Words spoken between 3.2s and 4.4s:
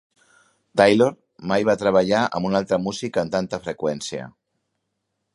amb tanta freqüència.